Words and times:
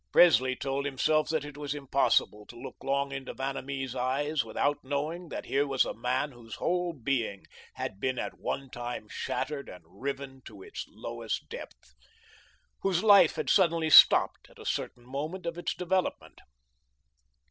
Presley 0.11 0.55
told 0.55 0.85
himself 0.85 1.29
that 1.29 1.45
it 1.45 1.55
was 1.57 1.75
impossible 1.75 2.47
to 2.47 2.59
look 2.59 2.77
long 2.83 3.11
into 3.11 3.35
Vanamee's 3.35 3.93
eyes 3.93 4.43
without 4.43 4.83
knowing 4.83 5.29
that 5.29 5.45
here 5.45 5.67
was 5.67 5.85
a 5.85 5.93
man 5.93 6.31
whose 6.31 6.55
whole 6.55 6.91
being 6.91 7.45
had 7.75 7.99
been 7.99 8.17
at 8.17 8.39
one 8.39 8.71
time 8.71 9.05
shattered 9.11 9.69
and 9.69 9.83
riven 9.85 10.41
to 10.45 10.63
its 10.63 10.87
lowest 10.89 11.47
depths, 11.49 11.93
whose 12.79 13.03
life 13.03 13.35
had 13.35 13.47
suddenly 13.51 13.91
stopped 13.91 14.49
at 14.49 14.57
a 14.57 14.65
certain 14.65 15.05
moment 15.05 15.45
of 15.45 15.55
its 15.55 15.75
development. 15.75 16.41